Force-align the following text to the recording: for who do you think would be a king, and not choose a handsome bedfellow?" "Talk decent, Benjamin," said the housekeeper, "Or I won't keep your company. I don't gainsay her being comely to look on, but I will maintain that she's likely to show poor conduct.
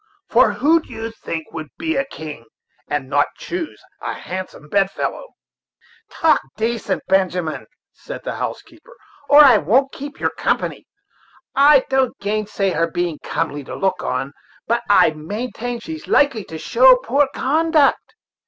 for 0.27 0.51
who 0.53 0.81
do 0.81 0.91
you 0.91 1.11
think 1.11 1.45
would 1.53 1.67
be 1.77 1.95
a 1.95 2.03
king, 2.05 2.43
and 2.87 3.07
not 3.07 3.27
choose 3.37 3.83
a 4.01 4.15
handsome 4.15 4.67
bedfellow?" 4.67 5.27
"Talk 6.09 6.41
decent, 6.57 7.03
Benjamin," 7.07 7.67
said 7.93 8.23
the 8.23 8.37
housekeeper, 8.37 8.97
"Or 9.29 9.43
I 9.43 9.57
won't 9.57 9.91
keep 9.91 10.19
your 10.19 10.31
company. 10.31 10.87
I 11.55 11.85
don't 11.87 12.17
gainsay 12.19 12.71
her 12.71 12.89
being 12.89 13.19
comely 13.23 13.63
to 13.63 13.75
look 13.75 14.01
on, 14.01 14.33
but 14.65 14.81
I 14.89 15.09
will 15.09 15.17
maintain 15.17 15.75
that 15.75 15.83
she's 15.83 16.07
likely 16.07 16.45
to 16.45 16.57
show 16.57 16.95
poor 16.95 17.27
conduct. 17.35 18.15